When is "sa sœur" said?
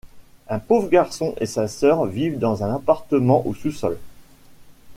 1.45-2.07